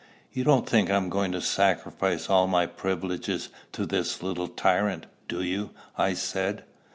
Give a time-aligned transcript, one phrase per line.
[0.33, 5.05] "You don't think I am going to sacrifice all my privileges to this little tyrant,
[5.27, 6.63] do you?" I said.